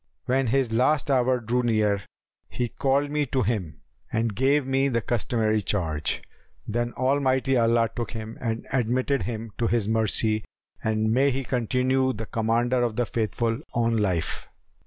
[0.25, 2.01] When his last hour drew near,
[2.49, 3.81] he called me to him
[4.11, 6.23] and gave me the customary charge;
[6.67, 10.43] then Almighty Allah took him and admitted him to His mercy
[10.83, 14.47] and may He continue the Commander of the Faithful on life!